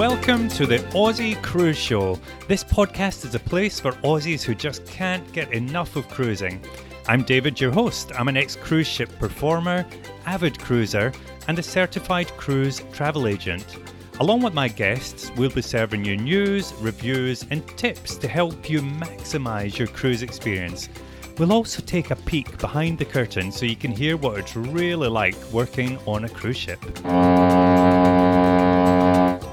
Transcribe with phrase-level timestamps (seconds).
[0.00, 2.18] Welcome to the Aussie Cruise Show.
[2.48, 6.64] This podcast is a place for Aussies who just can't get enough of cruising.
[7.06, 8.10] I'm David, your host.
[8.18, 9.84] I'm an ex cruise ship performer,
[10.24, 11.12] avid cruiser,
[11.48, 13.76] and a certified cruise travel agent.
[14.20, 18.80] Along with my guests, we'll be serving you news, reviews, and tips to help you
[18.80, 20.88] maximize your cruise experience.
[21.36, 25.08] We'll also take a peek behind the curtain so you can hear what it's really
[25.08, 26.80] like working on a cruise ship.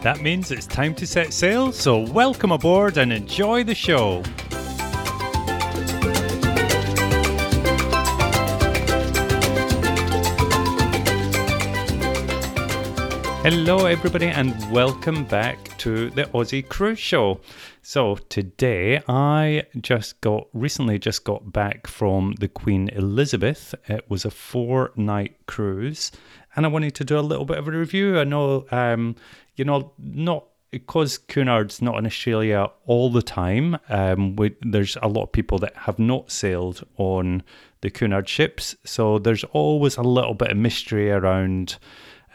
[0.02, 4.22] That means it's time to set sail, so welcome aboard and enjoy the show.
[13.44, 17.40] Hello, everybody, and welcome back to the Aussie Cruise Show.
[17.82, 23.74] So today, I just got recently just got back from the Queen Elizabeth.
[23.88, 26.12] It was a four-night cruise,
[26.58, 28.20] and I wanted to do a little bit of a review.
[28.20, 29.16] I know, um,
[29.56, 33.78] you know, not because Cunard's not in Australia all the time.
[33.88, 37.44] Um, we, there's a lot of people that have not sailed on
[37.82, 41.78] the Cunard ships, so there's always a little bit of mystery around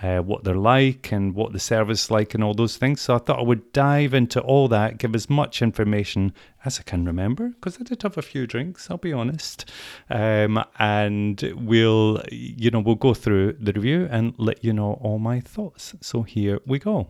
[0.03, 3.01] uh, what they're like and what the service is like and all those things.
[3.01, 6.33] So I thought I would dive into all that, give as much information
[6.65, 9.71] as I can remember, because I did have a few drinks, I'll be honest.
[10.11, 15.19] Um, and we'll, you know, we'll go through the review and let you know all
[15.19, 15.95] my thoughts.
[16.01, 17.09] So here we go.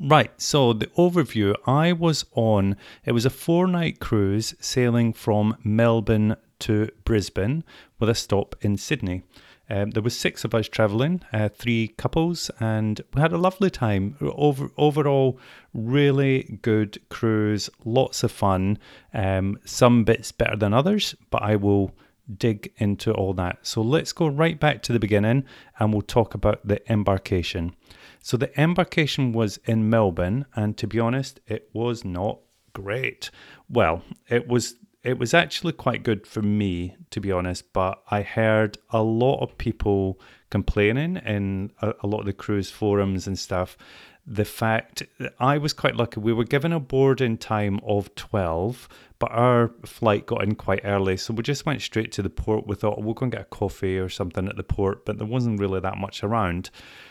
[0.00, 5.56] Right, so the overview I was on, it was a four night cruise sailing from
[5.62, 7.62] Melbourne to Brisbane
[8.00, 9.22] with a stop in Sydney.
[9.70, 13.70] Um, there was six of us travelling, uh, three couples, and we had a lovely
[13.70, 14.16] time.
[14.20, 15.38] Over, overall,
[15.72, 18.78] really good cruise, lots of fun.
[19.14, 21.92] Um, some bits better than others, but I will
[22.36, 23.58] dig into all that.
[23.62, 25.44] So let's go right back to the beginning,
[25.78, 27.74] and we'll talk about the embarkation.
[28.20, 32.38] So the embarkation was in Melbourne, and to be honest, it was not
[32.72, 33.30] great.
[33.68, 38.22] Well, it was it was actually quite good for me, to be honest, but I
[38.22, 40.20] heard a lot of people
[40.50, 43.76] complaining in a, a lot of the cruise forums and stuff.
[44.24, 48.88] The fact that I was quite lucky, we were given a boarding time of 12,
[49.18, 51.16] but our flight got in quite early.
[51.16, 52.68] So we just went straight to the port.
[52.68, 55.26] We thought, we'll go and get a coffee or something at the port, but there
[55.26, 56.70] wasn't really that much around.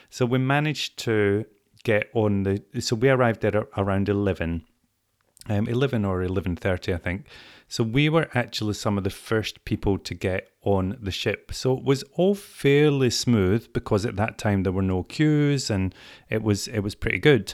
[0.09, 1.46] So we managed to
[1.84, 4.63] get on the, so we arrived there around 11.
[5.50, 7.25] Um, 11 or 11.30 i think
[7.72, 11.54] so we were actually some of the first people to get on the ship.
[11.54, 15.96] So it was all fairly smooth because at that time there were no queues and
[16.30, 17.54] it was it was pretty good.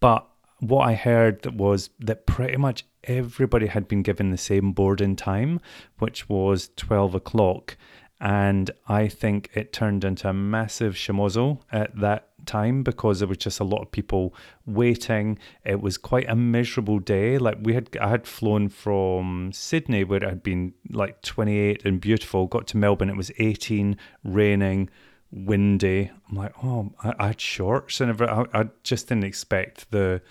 [0.00, 0.26] But
[0.58, 5.60] what I heard was that pretty much everybody had been given the same boarding time,
[6.00, 7.76] which was 12 o'clock.
[8.22, 13.38] And I think it turned into a massive shamozo at that time because there was
[13.38, 14.32] just a lot of people
[14.64, 15.40] waiting.
[15.64, 17.36] It was quite a miserable day.
[17.38, 22.00] Like we had, I had flown from Sydney where it had been like 28 and
[22.00, 22.46] beautiful.
[22.46, 24.88] Got to Melbourne, it was 18, raining,
[25.32, 26.12] windy.
[26.30, 28.48] I'm like, oh, I, I had shorts and everything.
[28.54, 30.22] I, I just didn't expect the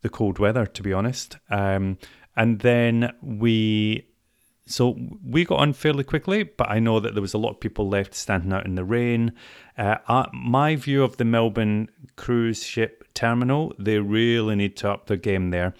[0.00, 1.36] the cold weather to be honest.
[1.50, 1.98] Um,
[2.34, 4.06] and then we
[4.66, 7.60] so we got on fairly quickly, but I know that there was a lot of
[7.60, 9.32] people left standing out in the rain.
[9.78, 15.06] Uh, uh, my view of the Melbourne cruise ship terminal, they really need to up
[15.06, 15.74] their game there.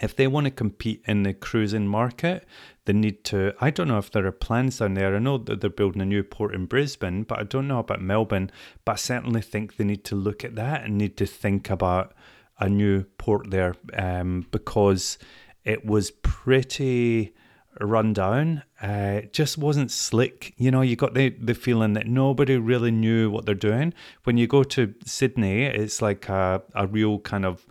[0.00, 2.46] If they want to compete in the cruising market,
[2.84, 3.54] they need to.
[3.60, 5.16] I don't know if there are plans down there.
[5.16, 8.02] I know that they're building a new port in Brisbane, but I don't know about
[8.02, 8.50] Melbourne.
[8.84, 12.14] But I certainly think they need to look at that and need to think about
[12.60, 15.18] a new port there um, because
[15.64, 17.34] it was pretty
[17.80, 18.62] run down.
[18.80, 20.54] Uh, just wasn't slick.
[20.56, 23.94] You know, you got the, the feeling that nobody really knew what they're doing.
[24.24, 27.66] When you go to Sydney, it's like a, a real kind of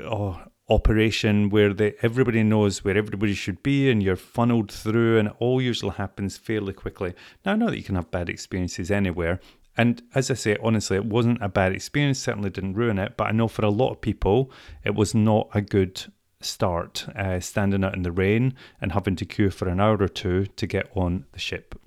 [0.00, 5.28] oh, operation where the, everybody knows where everybody should be and you're funneled through, and
[5.28, 7.14] it all usually happens fairly quickly.
[7.44, 9.40] Now, I know that you can have bad experiences anywhere.
[9.76, 13.28] And as I say, honestly, it wasn't a bad experience, certainly didn't ruin it, but
[13.28, 14.50] I know for a lot of people,
[14.84, 16.12] it was not a good
[16.44, 20.08] start uh, standing out in the rain and having to queue for an hour or
[20.08, 21.78] two to get on the ship.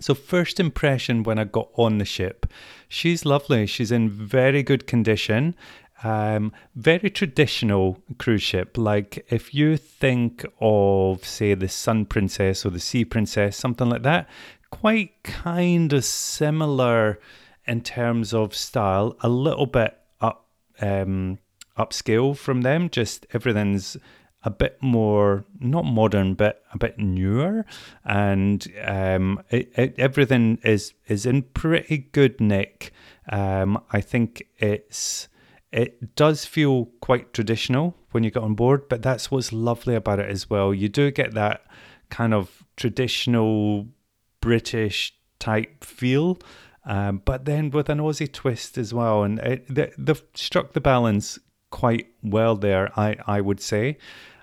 [0.00, 2.46] So, first impression when I got on the ship,
[2.88, 3.66] she's lovely.
[3.66, 5.54] She's in very good condition.
[6.02, 8.76] Um, very traditional cruise ship.
[8.76, 14.02] Like if you think of, say, the Sun Princess or the Sea Princess, something like
[14.02, 14.28] that,
[14.70, 17.20] quite kind of similar
[17.66, 20.48] in terms of style, a little bit up
[20.80, 21.38] um,
[21.76, 22.88] upscale from them.
[22.88, 23.96] Just everything's
[24.42, 27.64] a bit more not modern, but a bit newer,
[28.04, 32.92] and um, it, it, everything is is in pretty good nick.
[33.30, 35.28] Um, I think it's
[35.74, 40.20] It does feel quite traditional when you get on board, but that's what's lovely about
[40.20, 40.72] it as well.
[40.72, 41.66] You do get that
[42.10, 43.88] kind of traditional
[44.40, 46.38] British type feel,
[46.84, 49.24] um, but then with an Aussie twist as well.
[49.24, 51.40] And it, they, they've struck the balance
[51.74, 53.98] quite well there, I, I would say.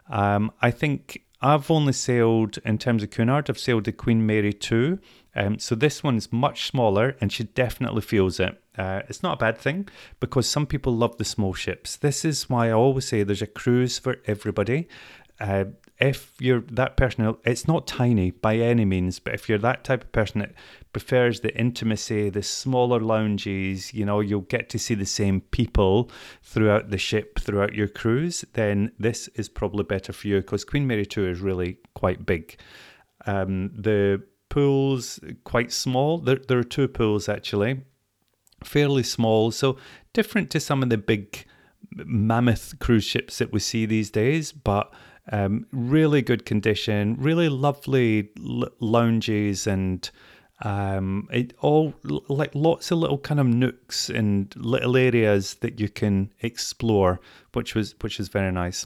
[0.10, 4.52] Um, I think I've only sailed, in terms of Cunard, I've sailed the Queen Mary
[4.52, 5.00] 2.
[5.34, 8.62] Um, so this one's much smaller and she definitely feels it.
[8.78, 9.88] Uh, it's not a bad thing
[10.20, 11.96] because some people love the small ships.
[11.96, 14.90] This is why I always say there's a cruise for everybody.
[15.40, 15.66] Uh,
[16.02, 20.04] if you're that person, it's not tiny by any means, but if you're that type
[20.04, 20.54] of person that
[20.94, 26.10] prefers the intimacy, the smaller lounges, you know, you'll get to see the same people
[26.42, 30.88] throughout the ship, throughout your cruise, then this is probably better for you because Queen
[30.88, 32.58] Mary 2 is really quite big.
[33.28, 36.18] Um, the pools quite small.
[36.18, 37.82] There, there are two pools actually,
[38.64, 39.78] fairly small, so
[40.14, 41.46] different to some of the big
[41.94, 44.92] mammoth cruise ships that we see these days, but
[45.32, 50.10] um, really good condition, really lovely l- lounges and
[50.64, 55.90] um, it all like lots of little kind of nooks and little areas that you
[55.90, 57.20] can explore,
[57.54, 58.86] which was which is very nice.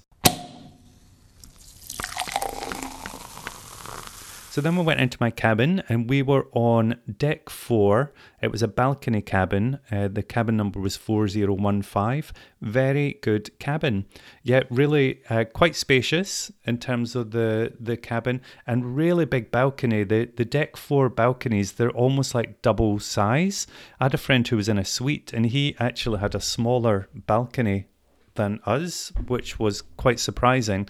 [4.56, 8.14] So then we went into my cabin and we were on deck four.
[8.42, 9.80] It was a balcony cabin.
[9.92, 12.24] Uh, the cabin number was 4015.
[12.62, 14.06] Very good cabin.
[14.44, 20.06] Yeah, really uh, quite spacious in terms of the, the cabin and really big balcony.
[20.06, 23.68] The, the deck four balconies, they're almost like double size.
[24.00, 27.10] I had a friend who was in a suite and he actually had a smaller
[27.14, 27.88] balcony
[28.36, 30.88] than us, which was quite surprising.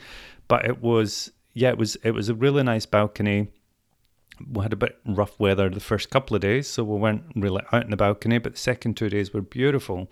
[0.47, 3.47] But it was yeah, it was it was a really nice balcony.
[4.51, 7.63] We had a bit rough weather the first couple of days, so we weren't really
[7.71, 8.37] out in the balcony.
[8.37, 10.09] But the second two days were beautiful.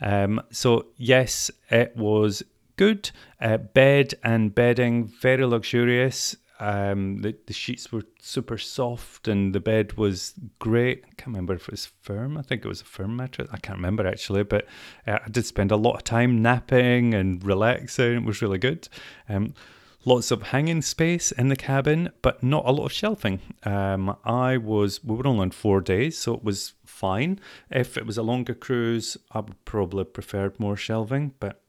[0.00, 2.42] Um, so yes, it was
[2.76, 3.10] good.
[3.40, 6.36] Uh, bed and bedding very luxurious.
[6.60, 11.02] Um, the, the sheets were super soft and the bed was great.
[11.04, 12.38] I can't remember if it was firm.
[12.38, 13.48] I think it was a firm mattress.
[13.52, 14.66] I can't remember actually, but
[15.06, 18.14] uh, I did spend a lot of time napping and relaxing.
[18.14, 18.88] It was really good.
[19.28, 19.54] Um,
[20.04, 23.40] lots of hanging space in the cabin, but not a lot of shelving.
[23.64, 27.40] Um, I was we were only on four days, so it was fine.
[27.70, 31.62] If it was a longer cruise, I would probably preferred more shelving, but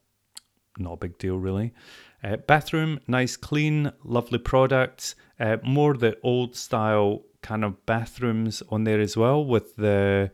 [0.77, 1.73] not a big deal really.
[2.23, 5.15] Uh, bathroom, nice, clean, lovely products.
[5.39, 10.31] Uh, more the old style kind of bathrooms on there as well, with the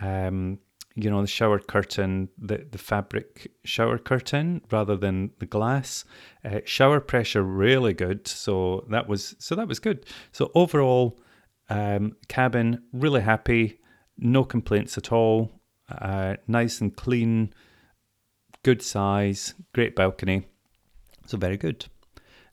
[0.00, 0.58] um,
[0.98, 6.04] you know the shower curtain the, the fabric shower curtain rather than the glass.
[6.44, 8.26] Uh, shower pressure really good.
[8.26, 10.06] So that was so that was good.
[10.32, 11.20] So overall
[11.70, 13.78] um, cabin really happy.
[14.18, 15.52] No complaints at all.
[15.88, 17.54] Uh, nice and clean
[18.64, 20.46] good size great balcony.
[21.26, 21.86] So very good.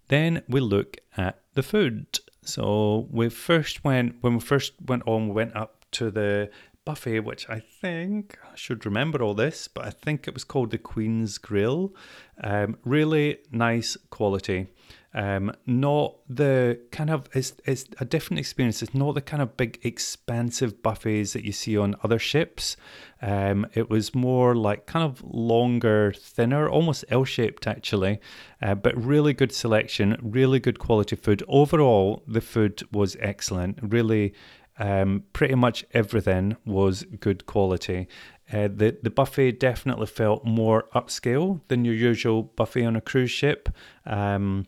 [0.10, 2.20] Then we look at the food.
[2.44, 6.52] So we first went when we first went on we went up to the
[6.86, 10.72] buffet, which I think I should remember all this, but I think it was called
[10.72, 11.94] the Queen's Grill.
[12.42, 14.68] Um, really nice quality.
[15.16, 18.84] Um, not the kind of it's, it's a different experience.
[18.84, 22.76] It's not the kind of big expansive buffets that you see on other ships.
[23.22, 28.20] Um, it was more like kind of longer, thinner, almost L-shaped actually,
[28.62, 31.42] uh, but really good selection, really good quality food.
[31.48, 33.80] Overall, the food was excellent.
[33.82, 34.34] Really
[34.78, 38.08] um, pretty much everything was good quality.
[38.52, 43.32] Uh, the the buffet definitely felt more upscale than your usual buffet on a cruise
[43.32, 43.70] ship,
[44.06, 44.68] um,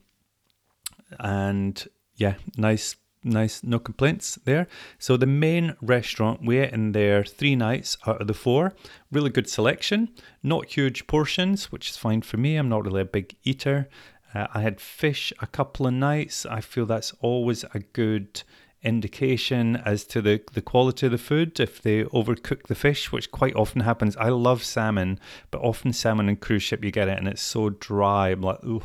[1.20, 4.68] and yeah, nice, nice, no complaints there.
[4.98, 8.74] So the main restaurant we ate in there three nights out of the four.
[9.12, 10.10] Really good selection,
[10.42, 12.56] not huge portions, which is fine for me.
[12.56, 13.90] I'm not really a big eater.
[14.34, 16.46] Uh, I had fish a couple of nights.
[16.46, 18.44] I feel that's always a good
[18.88, 23.32] indication as to the, the quality of the food if they overcook the fish, which
[23.32, 24.16] quite often happens.
[24.18, 25.20] I love salmon,
[25.52, 28.30] but often salmon and cruise ship you get it and it's so dry.
[28.30, 28.84] I'm like, ooh.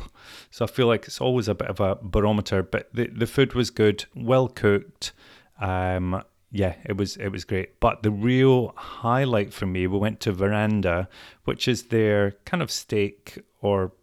[0.51, 2.61] So I feel like it's always a bit of a barometer.
[2.61, 5.13] But the, the food was good, well cooked.
[5.61, 7.79] Um, yeah, it was it was great.
[7.79, 11.07] But the real highlight for me, we went to Verandah,
[11.45, 13.93] which is their kind of steak or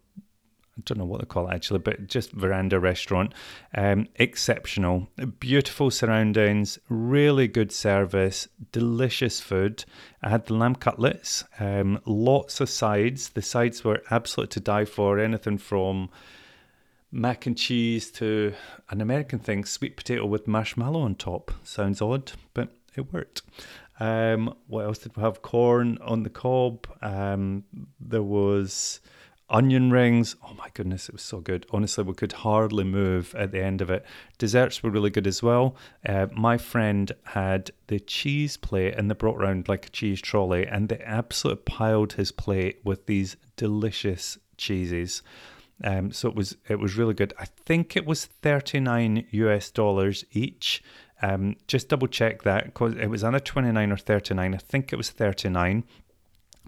[0.85, 3.33] don't know what they call it actually, but just Verandah restaurant.
[3.75, 5.07] Um, exceptional,
[5.39, 9.85] beautiful surroundings, really good service, delicious food.
[10.21, 13.29] I had the lamb cutlets, um, lots of sides.
[13.29, 15.19] The sides were absolute to die for.
[15.19, 16.09] Anything from
[17.11, 18.53] mac and cheese to
[18.89, 21.51] an American thing, sweet potato with marshmallow on top.
[21.63, 23.41] Sounds odd, but it worked.
[23.99, 25.41] Um, what else did we have?
[25.41, 26.87] Corn on the cob.
[27.01, 27.65] Um,
[27.99, 28.99] there was
[29.51, 30.35] onion rings.
[30.43, 31.65] Oh my goodness, it was so good.
[31.71, 34.05] Honestly, we could hardly move at the end of it.
[34.37, 35.75] Desserts were really good as well.
[36.07, 40.65] Uh, my friend had the cheese plate and they brought around like a cheese trolley
[40.65, 45.21] and they absolutely piled his plate with these delicious cheeses.
[45.83, 47.33] Um, so it was it was really good.
[47.39, 50.83] I think it was 39 US dollars each.
[51.23, 54.55] Um, just double check that because it was either 29 or 39.
[54.55, 55.83] I think it was 39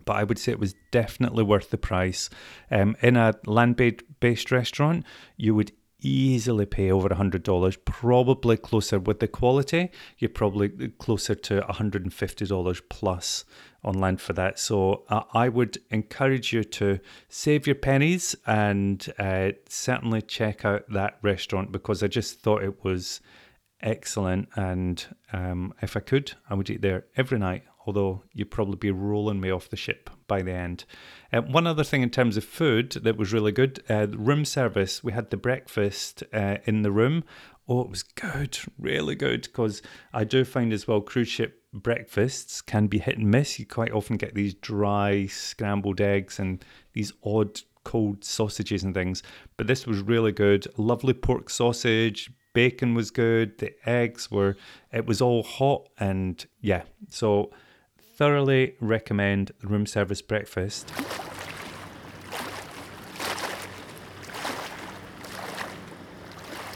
[0.06, 2.30] but I would say it was definitely worth the price.
[2.72, 3.76] Um, in a land
[4.20, 5.06] based restaurant,
[5.38, 5.72] you would
[6.04, 10.70] easily pay over $100, probably closer with the quality, you're probably
[11.00, 13.46] closer to $150 plus
[13.84, 14.60] on land for that.
[14.60, 20.84] So uh, I would encourage you to save your pennies and uh, certainly check out
[20.90, 23.22] that restaurant because I just thought it was
[23.82, 24.50] excellent.
[24.56, 28.92] And um, if I could, I would eat there every night although you'd probably be
[28.92, 30.86] rolling me off the ship by the end.
[31.32, 35.04] Uh, one other thing in terms of food that was really good uh, room service.
[35.04, 37.24] We had the breakfast uh, in the room.
[37.68, 39.82] Oh, it was good, really good, because
[40.14, 43.58] I do find as well cruise ship breakfasts can be hit and miss.
[43.58, 46.64] You quite often get these dry scrambled eggs and
[46.94, 49.24] these odd cold sausages and things.
[49.58, 50.68] But this was really good.
[50.78, 54.56] Lovely pork sausage, bacon was good, the eggs were,
[54.92, 57.52] it was all hot, and yeah, so
[58.16, 60.92] thoroughly recommend room service breakfast.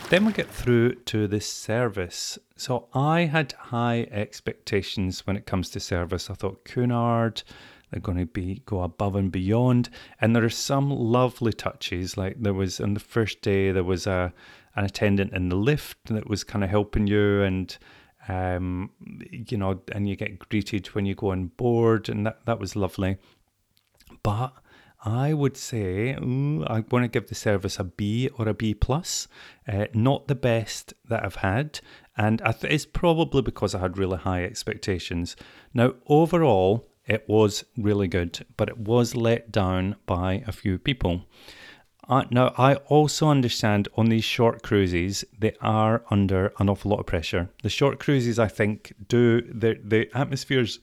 [0.09, 2.39] Then we get through to the service.
[2.55, 6.29] So I had high expectations when it comes to service.
[6.29, 7.43] I thought Cunard,
[7.91, 9.89] they're going to be go above and beyond,
[10.21, 12.15] and there are some lovely touches.
[12.15, 14.33] Like there was on the first day, there was a
[14.77, 17.77] an attendant in the lift that was kind of helping you, and
[18.27, 18.91] um,
[19.31, 22.75] you know, and you get greeted when you go on board, and that, that was
[22.75, 23.17] lovely.
[24.23, 24.53] But
[25.03, 28.73] I would say ooh, I want to give the service a B or a B
[28.73, 29.27] plus.
[29.67, 31.79] Uh, not the best that I've had,
[32.17, 35.35] and th- it's probably because I had really high expectations.
[35.73, 41.25] Now, overall, it was really good, but it was let down by a few people.
[42.09, 47.01] Uh, now, I also understand on these short cruises, they are under an awful lot
[47.01, 47.49] of pressure.
[47.63, 50.79] The short cruises, I think, do, the, the atmosphere's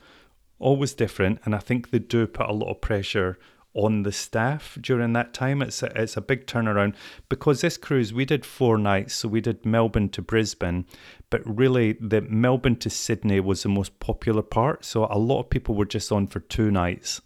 [0.59, 3.39] always different, and I think they do put a lot of pressure
[3.73, 5.63] on the staff during that time.
[5.63, 6.95] It's a, it's a big turnaround
[7.29, 9.15] because this cruise, we did four nights.
[9.15, 10.85] So we did Melbourne to Brisbane,
[11.29, 14.85] but really the Melbourne to Sydney was the most popular part.
[14.85, 17.21] So a lot of people were just on for two nights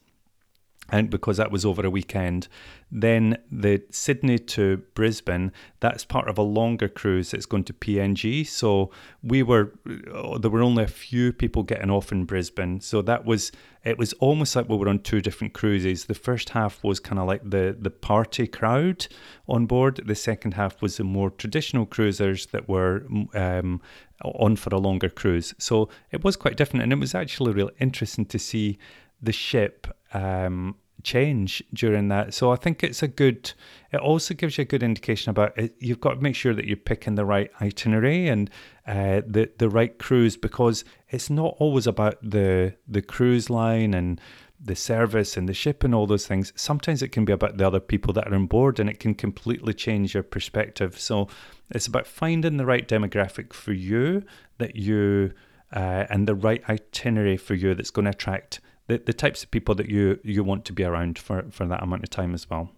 [0.90, 2.48] and because that was over a weekend.
[2.90, 8.46] Then the Sydney to Brisbane, that's part of a longer cruise that's going to PNG.
[8.46, 8.90] So
[9.22, 9.72] we were,
[10.14, 12.80] uh, there were only a few people getting off in Brisbane.
[12.80, 13.52] So that was,
[13.84, 16.06] it was almost like we were on two different cruises.
[16.06, 19.06] The first half was kind of like the, the party crowd
[19.46, 20.00] on board.
[20.06, 23.04] The second half was the more traditional cruisers that were
[23.34, 23.82] um,
[24.24, 25.54] on for a longer cruise.
[25.58, 26.84] So it was quite different.
[26.84, 28.78] And it was actually really interesting to see
[29.20, 32.34] the ship um, change during that.
[32.34, 33.52] So I think it's a good.
[33.92, 35.74] It also gives you a good indication about it.
[35.78, 38.50] You've got to make sure that you're picking the right itinerary and
[38.86, 44.20] uh, the the right cruise because it's not always about the the cruise line and
[44.60, 46.52] the service and the ship and all those things.
[46.56, 49.14] Sometimes it can be about the other people that are on board and it can
[49.14, 50.98] completely change your perspective.
[50.98, 51.28] So
[51.70, 54.24] it's about finding the right demographic for you
[54.58, 55.32] that you
[55.72, 59.50] uh, and the right itinerary for you that's going to attract the, the types of
[59.50, 62.50] people that you you want to be around for, for that amount of time as
[62.50, 62.70] well.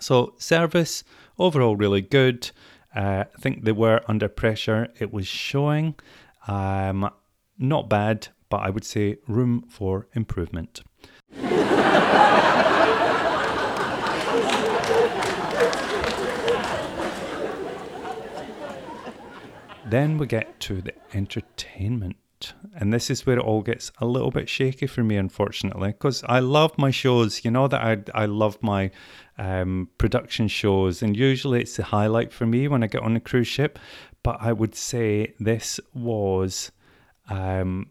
[0.00, 1.02] So service
[1.38, 2.50] overall really good.
[2.94, 4.88] Uh, I think they were under pressure.
[5.00, 5.96] It was showing,
[6.46, 7.10] um,
[7.58, 10.82] not bad, but I would say room for improvement.
[19.90, 22.16] then we get to the entertainment
[22.74, 26.22] and this is where it all gets a little bit shaky for me, unfortunately, because
[26.24, 27.44] I love my shows.
[27.44, 28.90] You know that I I love my
[29.38, 33.20] um, production shows, and usually it's the highlight for me when I get on a
[33.20, 33.78] cruise ship.
[34.22, 36.72] But I would say this was,
[37.28, 37.90] um,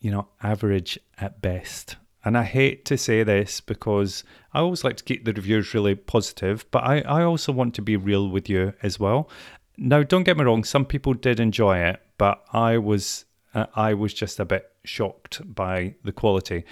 [0.00, 1.96] you know, average at best.
[2.24, 5.94] And I hate to say this because I always like to keep the reviews really
[5.94, 9.28] positive, but I, I also want to be real with you as well.
[9.76, 13.94] Now, don't get me wrong, some people did enjoy it, but I was uh, I
[13.94, 16.64] was just a bit shocked by the quality.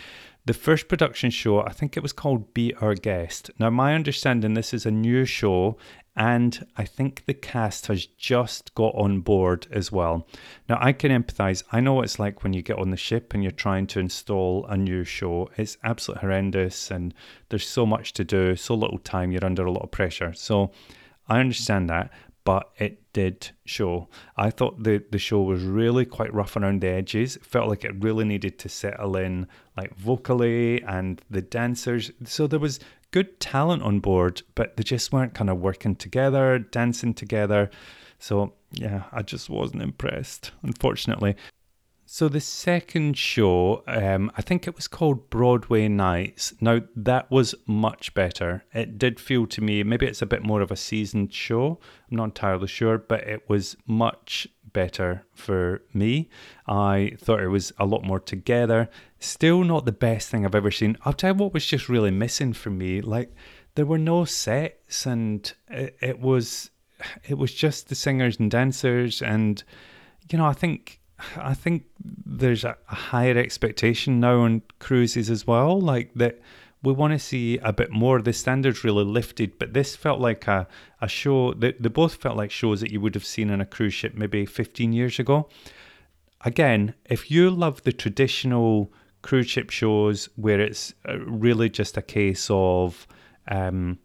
[0.46, 3.50] The first production show, I think it was called Be Our Guest.
[3.58, 5.76] Now, my understanding, this is a new show
[6.16, 10.26] And I think the cast has just got on board as well.
[10.68, 11.62] Now, I can empathize.
[11.70, 14.00] I know what it's like when you get on the ship and you're trying to
[14.00, 15.49] install a new show.
[15.56, 17.14] It's absolutely horrendous, and
[17.49, 20.32] there's so much to do, so little time, you're under a lot of pressure.
[20.34, 20.72] So
[21.28, 22.10] I understand that
[22.44, 24.09] but it did show.
[24.37, 27.37] I thought the, the show was really quite rough around the edges.
[27.37, 32.11] It felt like it really needed to settle in, like vocally and the dancers.
[32.25, 32.80] So there was
[33.11, 37.70] good talent on board, but they just weren't kind of working together, dancing together.
[38.18, 41.37] So yeah, I just wasn't impressed, unfortunately.
[42.12, 46.52] So the second show, um, I think it was called Broadway Nights.
[46.61, 48.64] Now that was much better.
[48.75, 51.79] It did feel to me maybe it's a bit more of a seasoned show.
[52.11, 56.29] I'm not entirely sure, but it was much better for me.
[56.67, 58.90] I thought it was a lot more together.
[59.21, 60.97] Still not the best thing I've ever seen.
[61.05, 63.00] I'll tell you what was just really missing for me.
[63.00, 63.33] Like
[63.76, 66.71] there were no sets, and it, it was
[67.29, 69.62] it was just the singers and dancers, and
[70.29, 71.00] you know I think
[71.36, 75.80] I think there's a, higher expectation now on cruises as well.
[75.80, 76.40] Like that,
[76.82, 78.20] we want to see a bit more.
[78.22, 80.66] The standards really lifted, but this felt like a,
[81.00, 81.52] a show.
[81.54, 84.14] They, they both felt like shows that you would have seen on a cruise ship
[84.14, 85.48] maybe 15 years ago.
[86.42, 92.02] Again, if you love the traditional cruise ship shows where it's uh, really just a
[92.02, 93.06] case of
[93.48, 93.98] um,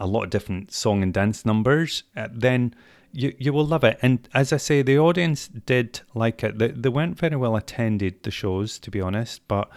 [0.00, 2.74] a lot of different song and dance numbers, uh, then
[3.16, 3.98] you you will love it.
[4.02, 6.58] And as I say, the audience did like it.
[6.58, 9.70] They, they weren't very well attended the shows, to be honest, but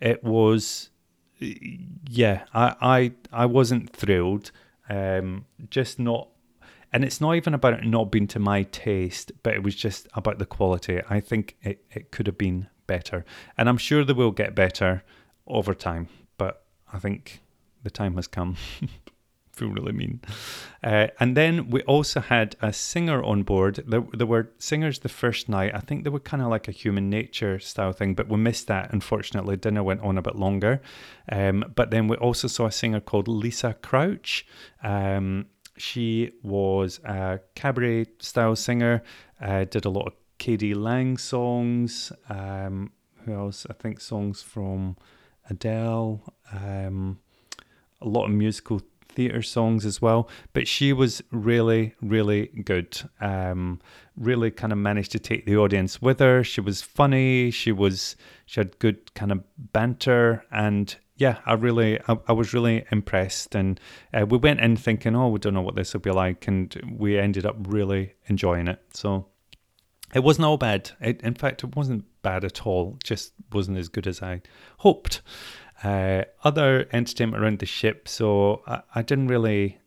[0.00, 0.90] it was
[1.38, 2.44] yeah.
[2.52, 4.50] I I I wasn't thrilled.
[4.88, 6.28] Um, just not.
[6.92, 10.08] And it's not even about it not being to my taste, but it was just
[10.14, 11.00] about the quality.
[11.08, 13.24] I think it, it could have been better.
[13.56, 15.04] And I'm sure they will get better
[15.46, 17.42] over time, but I think
[17.84, 18.56] the time has come.
[19.60, 20.20] feel really mean.
[20.82, 23.84] Uh, and then we also had a singer on board.
[23.86, 25.72] There, there were singers the first night.
[25.74, 28.66] I think they were kind of like a human nature style thing, but we missed
[28.68, 29.56] that, unfortunately.
[29.56, 30.80] Dinner went on a bit longer.
[31.30, 34.46] Um, but then we also saw a singer called Lisa Crouch.
[34.82, 39.02] Um, she was a cabaret style singer,
[39.40, 42.12] uh, did a lot of KD Lang songs.
[42.28, 42.92] Um,
[43.24, 43.66] who else?
[43.68, 44.96] I think songs from
[45.48, 46.22] Adele.
[46.52, 47.18] Um,
[48.00, 48.80] a lot of musical
[49.20, 50.30] theatre songs as well.
[50.54, 52.98] But she was really, really good.
[53.20, 53.80] Um,
[54.16, 56.42] really kind of managed to take the audience with her.
[56.42, 57.50] She was funny.
[57.50, 62.54] She was she had good kind of banter and yeah, I really, I, I, was
[62.54, 63.78] really impressed, and
[64.14, 66.74] uh, we went in thinking, oh, we don't know what this will be like, and
[66.96, 68.80] we ended up really enjoying it.
[68.94, 69.26] So
[70.14, 70.92] it wasn't all bad.
[70.98, 72.96] It, in fact, it wasn't bad at all.
[73.04, 74.40] Just wasn't as good as I
[74.78, 75.20] hoped.
[75.82, 79.78] Uh, other entertainment around the ship, so I, I, didn't really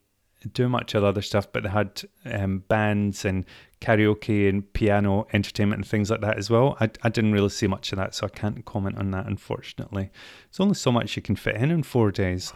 [0.51, 3.45] do much of other stuff, but they had um, bands and
[3.79, 6.77] karaoke and piano entertainment and things like that as well.
[6.79, 10.09] I, I didn't really see much of that, so I can't comment on that, unfortunately.
[10.49, 12.53] There's only so much you can fit in in four days.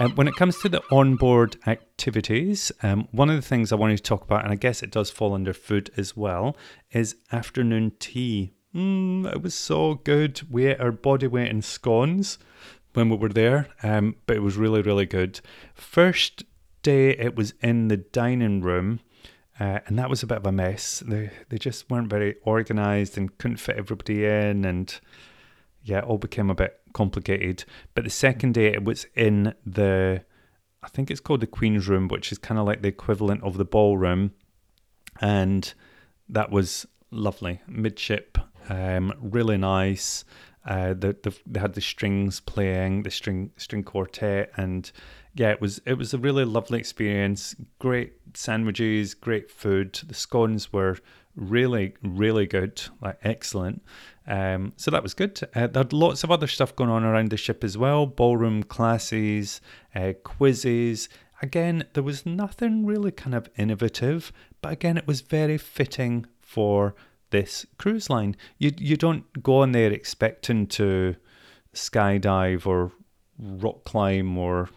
[0.00, 3.96] Um, when it comes to the onboard activities, um, one of the things I wanted
[3.96, 6.56] to talk about, and I guess it does fall under food as well,
[6.92, 8.52] is afternoon tea.
[8.72, 10.40] Mm, it was so good.
[10.48, 12.38] We ate our body weight in scones
[12.94, 15.40] when we were there, um, but it was really, really good.
[15.74, 16.44] First
[16.84, 19.00] day, it was in the dining room.
[19.58, 21.02] Uh, and that was a bit of a mess.
[21.04, 24.96] They they just weren't very organised and couldn't fit everybody in, and
[25.82, 27.64] yeah, it all became a bit complicated.
[27.94, 30.24] But the second day, it was in the,
[30.82, 33.56] I think it's called the Queen's Room, which is kind of like the equivalent of
[33.56, 34.32] the ballroom.
[35.20, 35.72] And
[36.28, 37.60] that was lovely.
[37.68, 38.36] Midship,
[38.68, 40.24] um, really nice.
[40.66, 44.90] Uh, the, the, they had the strings playing, the string string quartet, and
[45.34, 47.54] yeah, it was it was a really lovely experience.
[47.78, 49.98] Great sandwiches, great food.
[50.06, 50.98] The scones were
[51.36, 53.82] really really good, like excellent.
[54.28, 55.40] Um, so that was good.
[55.54, 58.62] Uh, there had lots of other stuff going on around the ship as well ballroom
[58.62, 59.62] classes,
[59.94, 61.08] uh, quizzes.
[61.40, 66.94] Again, there was nothing really kind of innovative, but again, it was very fitting for
[67.30, 68.36] this cruise line.
[68.58, 71.16] You, you don't go on there expecting to
[71.74, 72.92] skydive or
[73.38, 74.68] rock climb or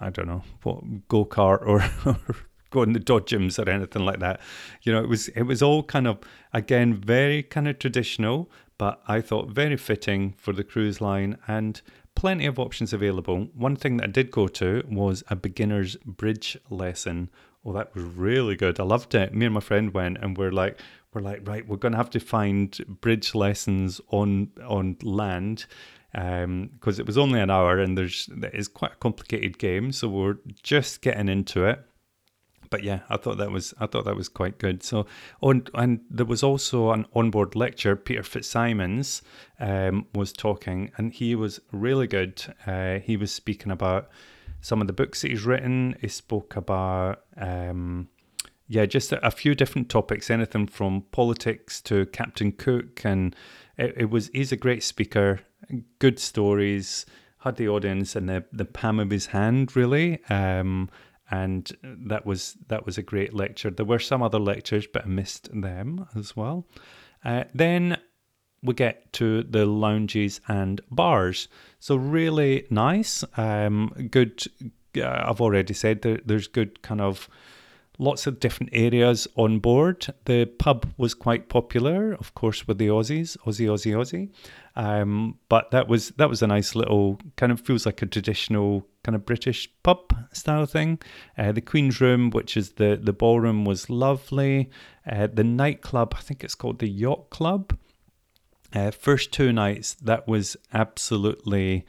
[0.00, 2.36] I don't know what go kart or, or
[2.70, 4.40] go in the dodgems or anything like that.
[4.82, 6.18] You know, it was it was all kind of
[6.52, 11.80] again very kind of traditional, but I thought very fitting for the cruise line and
[12.14, 13.48] plenty of options available.
[13.54, 17.30] One thing that I did go to was a beginner's bridge lesson.
[17.64, 18.80] Oh, that was really good.
[18.80, 19.34] I loved it.
[19.34, 20.80] Me and my friend went and we're like
[21.12, 25.66] we're like, right, we're gonna have to find bridge lessons on on land
[26.12, 29.92] because um, it was only an hour and there's it is quite a complicated game,
[29.92, 31.84] so we're just getting into it.
[32.70, 34.82] But yeah, I thought that was I thought that was quite good.
[34.82, 35.06] So
[35.42, 37.96] on and there was also an onboard lecture.
[37.96, 39.22] Peter Fitzsimons
[39.58, 42.42] um, was talking, and he was really good.
[42.66, 44.08] Uh, he was speaking about
[44.60, 45.96] some of the books that he's written.
[46.00, 48.08] He spoke about um,
[48.70, 53.34] yeah, just a, a, few different topics, anything from politics to Captain Cook, and
[53.76, 55.40] it, it, was he's a great speaker,
[55.98, 57.04] good stories,
[57.40, 60.88] had the audience in the the palm of his hand really, um,
[61.30, 63.70] and that was that was a great lecture.
[63.70, 66.66] There were some other lectures, but I missed them as well.
[67.24, 67.98] Uh, then
[68.62, 71.48] we get to the lounges and bars.
[71.78, 74.44] So really nice, um, good.
[74.96, 77.28] Uh, I've already said there, there's good kind of
[78.00, 80.06] lots of different areas on board.
[80.24, 84.30] The pub was quite popular, of course, with the Aussies, Aussie, Aussie, Aussie.
[84.74, 88.86] Um, but that was that was a nice little kind of feels like a traditional
[89.02, 90.98] kind of British pub style thing.
[91.36, 94.70] Uh, the Queen's Room, which is the the ballroom, was lovely.
[95.10, 97.76] Uh, the nightclub, I think it's called the Yacht Club.
[98.72, 101.84] Uh, first two nights, that was absolutely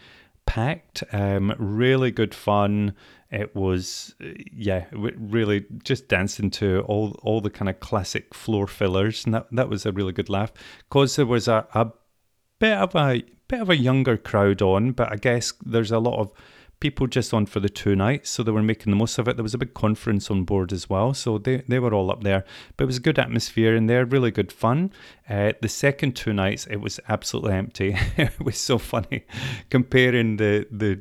[0.45, 1.04] packed.
[1.12, 2.95] Um, really good fun.
[3.30, 4.15] It was,
[4.52, 9.47] yeah, really just dancing to all all the kind of classic floor fillers, and that
[9.52, 10.52] that was a really good laugh.
[10.89, 11.91] Cause there was a, a
[12.60, 16.19] bit of a bit of a younger crowd on, but I guess there's a lot
[16.19, 16.32] of
[16.81, 19.37] people just on for the two nights, so they were making the most of it.
[19.37, 22.23] There was a big conference on board as well, so they, they were all up
[22.23, 22.43] there.
[22.75, 24.91] But it was a good atmosphere in there, really good fun.
[25.29, 27.95] Uh, the second two nights, it was absolutely empty.
[28.17, 29.23] it was so funny
[29.69, 30.99] comparing the the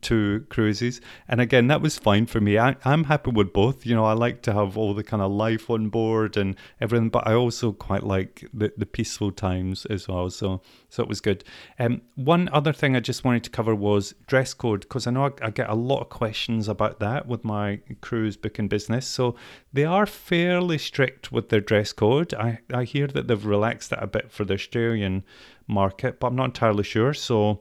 [0.00, 1.00] two cruises.
[1.28, 2.58] And again, that was fine for me.
[2.58, 3.86] I, I'm happy with both.
[3.86, 7.10] You know, I like to have all the kind of life on board and everything,
[7.10, 10.30] but I also quite like the, the peaceful times as well.
[10.30, 11.44] So so it was good.
[11.78, 15.26] Um, one other thing I just wanted to cover was dress code because I know
[15.26, 19.06] I, I get a lot of questions about that with my cruise booking business.
[19.06, 19.34] So
[19.72, 22.32] they are fairly strict with their dress code.
[22.34, 25.24] I, I hear that they've relaxed it a bit for the Australian
[25.66, 27.12] market, but I'm not entirely sure.
[27.12, 27.60] So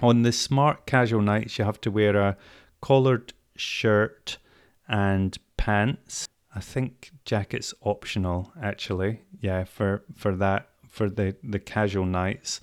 [0.00, 2.36] on the smart casual nights, you have to wear a
[2.80, 4.38] collared shirt
[4.88, 6.28] and pants.
[6.54, 9.22] I think jacket's optional actually.
[9.40, 12.60] Yeah, for for that for the the casual nights.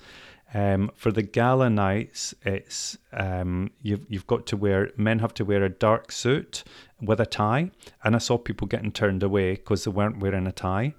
[0.55, 4.91] Um, for the gala nights, it's um, you've you've got to wear.
[4.97, 6.63] Men have to wear a dark suit
[7.01, 7.71] with a tie,
[8.03, 10.93] and I saw people getting turned away because they weren't wearing a tie.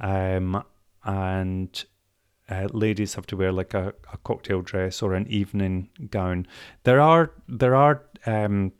[0.00, 0.62] Um,
[1.04, 1.84] and
[2.48, 6.46] uh, ladies have to wear like a, a cocktail dress or an evening gown.
[6.84, 8.72] There are there are um,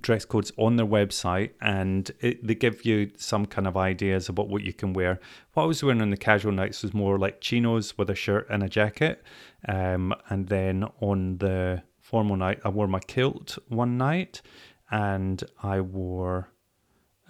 [0.00, 4.48] dress codes on their website and it, they give you some kind of ideas about
[4.48, 5.20] what you can wear.
[5.54, 8.46] What I was wearing on the casual nights was more like chinos with a shirt
[8.50, 9.22] and a jacket.
[9.68, 14.42] Um, and then on the formal night, I wore my kilt one night
[14.90, 16.48] and I wore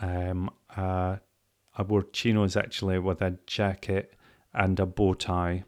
[0.00, 1.16] um, uh,
[1.78, 4.14] I wore chinos actually with a jacket
[4.52, 5.64] and a bow tie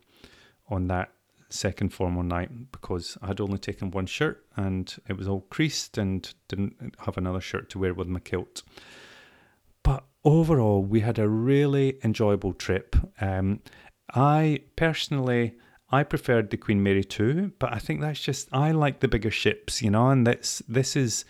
[0.69, 1.13] on that
[1.51, 5.99] second formal night because I had only taken one shirt and it was all creased
[5.99, 8.63] and didn't have another shirt to wear with my kilt.
[9.83, 12.97] But overall, we had a really enjoyable trip.
[13.21, 13.61] Um,
[14.15, 15.55] I personally,
[15.91, 19.31] I preferred the Queen Mary 2, but I think that's just I like the bigger
[19.31, 21.25] ships, you know, and that's this is